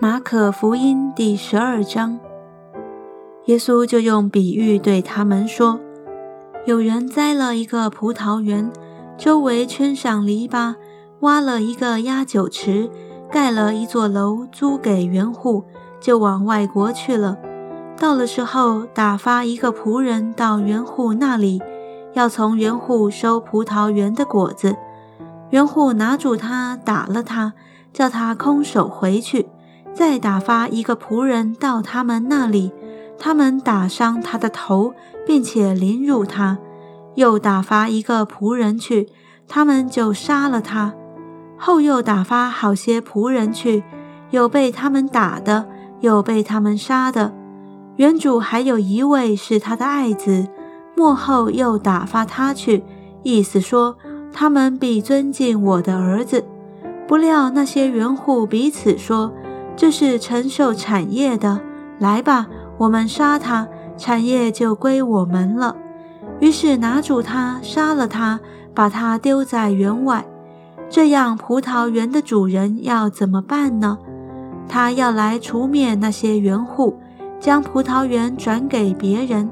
[0.00, 2.20] 马可福音第十二章，
[3.46, 5.80] 耶稣就用比喻对他们说
[6.66, 8.70] ：“有人栽了一个葡萄园，
[9.16, 10.76] 周围圈上篱笆，
[11.22, 12.88] 挖了一个压酒池，
[13.28, 15.64] 盖了一座楼，租给园户，
[16.00, 17.36] 就往外国去了。
[17.98, 21.60] 到了时候，打发一个仆人到园户那里，
[22.12, 24.76] 要从园户收葡萄园的果子。
[25.50, 27.54] 园户拿住他，打了他，
[27.92, 29.48] 叫他空手回去。”
[29.98, 32.70] 再打发一个仆人到他们那里，
[33.18, 34.94] 他们打伤他的头，
[35.26, 36.58] 并且凌辱他；
[37.16, 39.08] 又打发一个仆人去，
[39.48, 40.94] 他们就杀了他。
[41.56, 43.82] 后又打发好些仆人去，
[44.30, 45.66] 有被他们打的，
[45.98, 47.34] 有被他们杀的。
[47.96, 50.46] 原主还有一位是他的爱子，
[50.96, 52.84] 末后又打发他去，
[53.24, 53.96] 意思说
[54.32, 56.44] 他们必尊敬我的儿子。
[57.08, 59.32] 不料那些园户彼此说。
[59.78, 61.60] 这是承受产业的，
[62.00, 62.48] 来吧，
[62.78, 65.76] 我们杀他，产业就归我们了。
[66.40, 68.40] 于是拿住他，杀了他，
[68.74, 70.26] 把他丢在园外。
[70.90, 73.98] 这样，葡萄园的主人要怎么办呢？
[74.68, 76.98] 他要来除灭那些园户，
[77.38, 79.48] 将葡萄园转给别人。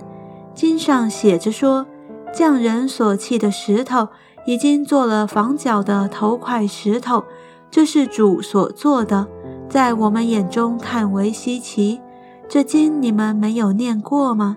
[0.56, 1.86] 经上写着说，
[2.34, 4.08] 匠人所砌的石头，
[4.44, 7.22] 已经做了房角的头块石头，
[7.70, 9.28] 这是主所做的。
[9.76, 12.00] 在我们眼中看为稀奇，
[12.48, 14.56] 这经你们没有念过吗？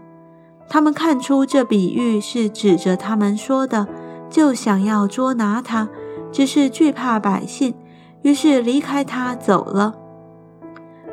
[0.70, 3.86] 他们看出这比喻是指着他们说的，
[4.30, 5.90] 就想要捉拿他，
[6.32, 7.76] 只是惧怕百姓，
[8.22, 9.94] 于是离开他走了。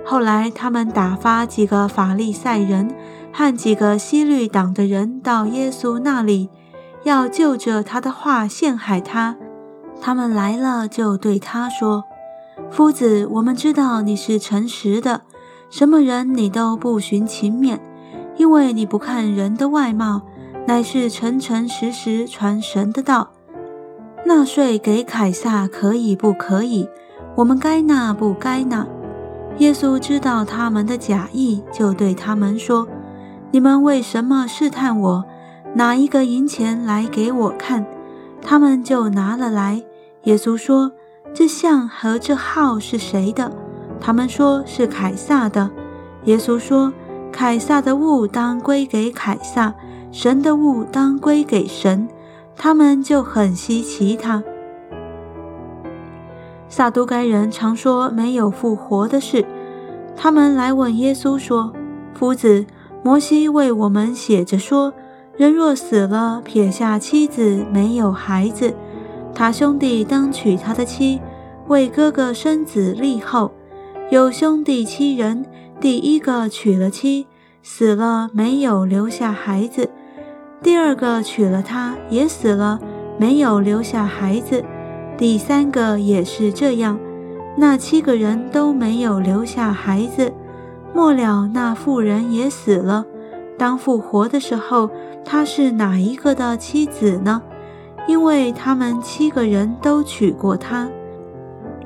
[0.04, 2.94] 后来他们打发几个法利赛人
[3.32, 6.48] 和几个西律党的人到耶稣那里，
[7.02, 9.36] 要就着他的话陷害他。
[10.00, 12.04] 他们来了，就对他说。
[12.70, 15.22] 夫子，我们知道你是诚实的，
[15.70, 17.80] 什么人你都不寻情面，
[18.36, 20.22] 因为你不看人的外貌，
[20.66, 23.30] 乃是诚诚实实传神的道。
[24.26, 26.86] 纳税给凯撒可以不可以？
[27.36, 28.86] 我们该纳不该纳？
[29.58, 32.86] 耶稣知道他们的假意，就对他们说
[33.52, 35.24] ：“你们为什么试探我？
[35.74, 37.86] 拿一个银钱来给我看。”
[38.42, 39.82] 他们就拿了来。
[40.24, 40.92] 耶稣说。
[41.36, 43.52] 这像和这号是谁的？
[44.00, 45.70] 他们说是凯撒的。
[46.24, 46.90] 耶稣说
[47.30, 49.74] ：“凯撒的物当归给凯撒，
[50.10, 52.08] 神的物当归给神。”
[52.56, 54.42] 他们就很稀奇他。
[56.70, 59.44] 撒都该人常说没有复活的事。
[60.16, 61.70] 他们来问耶稣说
[62.18, 62.64] ：“夫子，
[63.02, 64.94] 摩西为我们写着说，
[65.36, 68.74] 人若死了，撇下妻子，没有孩子。”
[69.38, 71.20] 他兄弟当娶他的妻，
[71.68, 73.52] 为哥哥生子立后。
[74.08, 75.44] 有兄弟七人，
[75.78, 77.26] 第一个娶了妻，
[77.62, 79.90] 死了没有留下孩子；
[80.62, 82.80] 第二个娶了她，也死了
[83.18, 84.64] 没有留下孩子；
[85.18, 86.98] 第三个也是这样。
[87.58, 90.32] 那七个人都没有留下孩子。
[90.94, 93.04] 末了，那妇人也死了。
[93.58, 94.88] 当复活的时候，
[95.26, 97.42] 她是哪一个的妻子呢？
[98.06, 100.88] 因为他们七个人都娶过她，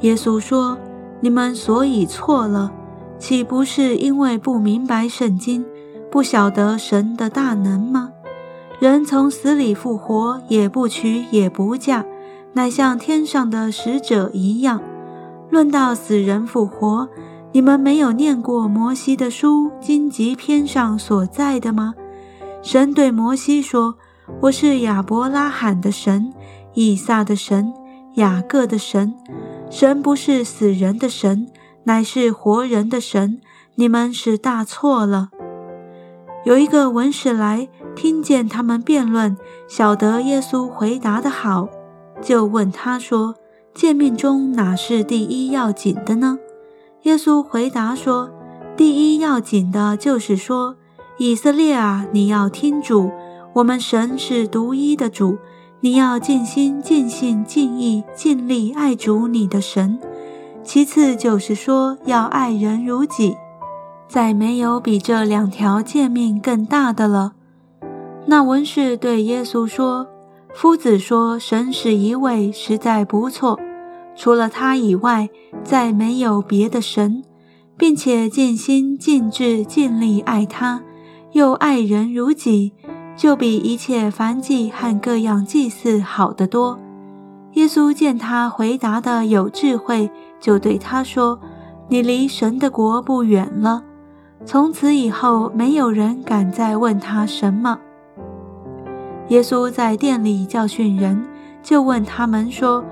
[0.01, 0.77] 耶稣说
[1.21, 2.71] ：“你们所以错了，
[3.19, 5.65] 岂不是因为不明白圣经，
[6.11, 8.13] 不晓得神的大能吗？
[8.79, 12.05] 人从死里复活，也不娶也不嫁，
[12.53, 14.81] 乃像天上的使者一样。
[15.49, 17.09] 论到死人复活，
[17.53, 21.95] 你们没有念过摩西的书荆棘篇上所在的吗？
[22.63, 23.97] 神对摩西说。”
[24.39, 26.33] 我是亚伯拉罕的神，
[26.73, 27.73] 以撒的神，
[28.15, 29.15] 雅各的神。
[29.69, 31.47] 神不是死人的神，
[31.85, 33.41] 乃是活人的神。
[33.75, 35.29] 你们是大错了。
[36.45, 39.37] 有一个文士来，听见他们辩论，
[39.69, 41.69] 晓得耶稣回答的好，
[42.23, 43.35] 就问他说
[43.75, 46.39] ：“诫命中哪是第一要紧的呢？”
[47.05, 48.31] 耶稣回答说
[48.75, 50.77] ：“第一要紧的就是说，
[51.19, 53.11] 以色列啊，你要听主。”
[53.53, 55.37] 我们神是独一的主，
[55.81, 59.99] 你要尽心、尽性、尽意、尽力爱主你的神。
[60.63, 63.37] 其次就是说要爱人如己，
[64.09, 67.33] 再没有比这两条诫命更大的了。
[68.27, 70.07] 那文士对耶稣说
[70.55, 73.59] ：“夫子说神是一位，实在不错。
[74.15, 75.29] 除了他以外，
[75.65, 77.25] 再没有别的神，
[77.77, 80.83] 并且尽心、尽志、尽力爱他，
[81.33, 82.73] 又爱人如己。”
[83.21, 86.79] 就比一切凡祭和各样祭祀好得多。
[87.53, 91.39] 耶稣见他回答的有智慧，就对他说
[91.89, 93.83] ：“你离神的国不远了。”
[94.47, 97.79] 从此以后，没有人敢再问他什么。
[99.29, 101.23] 耶稣在殿里教训人，
[101.63, 102.83] 就问他们说：“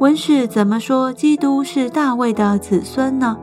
[0.00, 3.36] 文士怎么说基督是大卫的子孙呢？”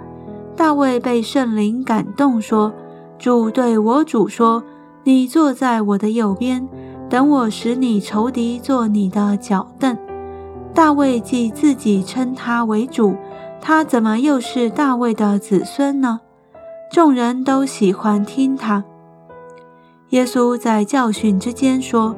[0.57, 2.74] 大卫被圣灵感动，说
[3.18, 4.62] ：“主对我主说，
[5.03, 6.67] 你坐在我的右边，
[7.09, 9.97] 等我使你仇敌做你的脚凳。”
[10.73, 13.15] 大卫既自己称他为主，
[13.61, 16.21] 他怎么又是大卫的子孙呢？
[16.91, 18.83] 众人都喜欢听他。
[20.09, 22.15] 耶稣在教训之间说：“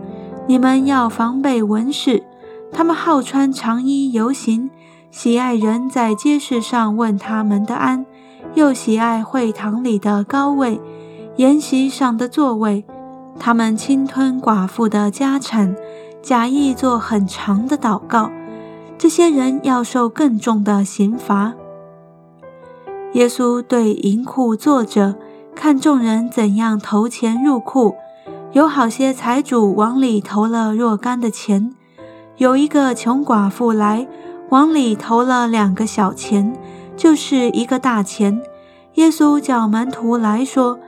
[0.48, 2.24] 你们要防备文士，
[2.72, 4.70] 他们好穿长衣游行，
[5.12, 8.06] 喜爱人在街市上问他们的安，
[8.54, 10.80] 又喜爱会堂里的高位、
[11.38, 12.86] 筵席上的座位。
[13.38, 15.76] 他们侵吞寡妇的家产，
[16.22, 18.32] 假意做很长的祷告。
[18.98, 21.54] 这些人要受更重的刑罚。”
[23.14, 25.16] 耶稣对银库坐着，
[25.54, 27.96] 看众人怎样投钱入库。
[28.54, 31.74] 有好些财主往里投了若干的钱，
[32.38, 34.08] 有一个穷寡妇来，
[34.48, 36.54] 往里投了两个小钱，
[36.96, 38.42] 就是一个大钱。
[38.94, 40.80] 耶稣叫门徒来说：“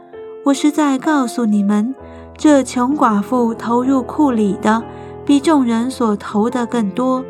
[0.48, 1.94] 我是在告诉你们，
[2.38, 4.82] 这穷寡妇投入库里的，
[5.26, 7.22] 比众人所投的更多，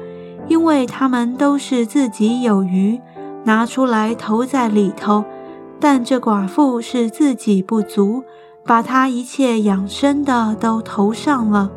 [0.47, 3.01] 因为他们都是自己有余。”
[3.43, 5.23] 拿出来投在里头，
[5.79, 8.23] 但这寡妇是自己不足，
[8.63, 11.71] 把她一切养生的都投上了。